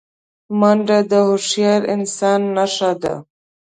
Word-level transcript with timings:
منډه 0.59 0.99
د 1.11 1.13
هوښیار 1.27 1.81
انسان 1.95 2.41
نښه 2.55 2.91
ده 3.01 3.13